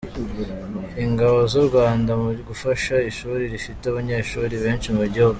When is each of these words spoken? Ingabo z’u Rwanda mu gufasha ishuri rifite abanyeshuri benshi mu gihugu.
Ingabo 1.05 1.37
z’u 1.51 1.63
Rwanda 1.67 2.11
mu 2.21 2.29
gufasha 2.49 2.95
ishuri 3.09 3.43
rifite 3.53 3.83
abanyeshuri 3.87 4.53
benshi 4.65 4.89
mu 4.97 5.05
gihugu. 5.13 5.29